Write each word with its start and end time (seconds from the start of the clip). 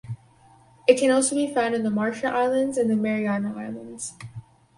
It 0.87 0.95
can 0.95 1.11
also 1.11 1.35
be 1.35 1.53
found 1.53 1.75
on 1.75 1.83
the 1.83 1.91
Marshall 1.91 2.31
Islands 2.35 2.75
and 2.79 2.89
the 2.89 2.95
Mariana 2.95 3.51
Islands. 3.55 4.15